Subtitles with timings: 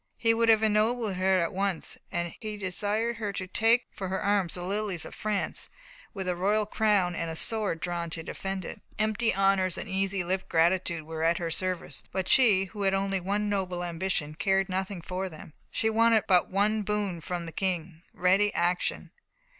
[0.17, 4.19] He would have ennobled her at once, and he desired her to take for her
[4.19, 5.69] arms the lilies of France,
[6.11, 8.81] with a royal crown and a sword drawn to defend it.
[8.97, 13.19] Empty honours and easy lip gratitude were at her service, but she, who had only
[13.19, 15.53] one noble ambition, cared nothing for them.
[15.69, 19.11] She wanted but one boon from the King ready action.